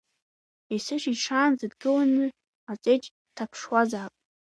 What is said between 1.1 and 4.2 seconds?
шаанӡа дгыланы аҵеџь дҭаԥшуазаап…